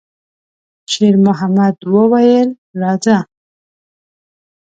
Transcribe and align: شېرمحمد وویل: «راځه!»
شېرمحمد 0.91 1.77
وویل: 1.93 2.49
«راځه!» 2.81 3.17